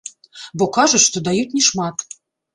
Бо 0.61 0.65
кажуць, 0.77 1.03
што 1.09 1.23
даюць 1.29 1.55
не 1.59 1.63
шмат. 1.69 2.05